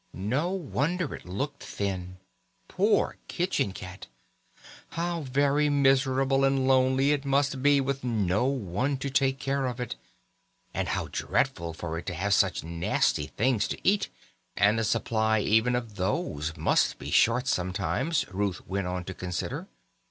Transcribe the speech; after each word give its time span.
No 0.15 0.49
wonder 0.49 1.13
it 1.13 1.25
looked 1.25 1.61
thin! 1.61 2.17
Poor 2.67 3.17
kitchen 3.27 3.71
cat! 3.71 4.07
How 4.93 5.21
very 5.21 5.69
miserable 5.69 6.43
and 6.43 6.67
lonely 6.67 7.11
it 7.11 7.23
must 7.23 7.61
be 7.61 7.79
with 7.79 8.03
no 8.03 8.45
one 8.47 8.97
to 8.97 9.11
take 9.11 9.37
care 9.37 9.67
of 9.67 9.79
it, 9.79 9.97
and 10.73 10.87
how 10.87 11.07
dreadful 11.11 11.73
for 11.75 11.99
it 11.99 12.07
to 12.07 12.15
have 12.15 12.33
such 12.33 12.63
nasty 12.63 13.27
things 13.27 13.67
to 13.67 13.77
eat! 13.87 14.09
And 14.57 14.79
the 14.79 14.83
supply 14.83 15.37
even 15.41 15.75
of 15.75 15.97
these 15.97 16.57
must 16.57 16.97
be 16.97 17.11
short 17.11 17.45
sometimes, 17.45 18.25
Ruth 18.33 18.65
went 18.65 18.87
on 18.87 19.03
to 19.03 19.13
consider. 19.13 19.67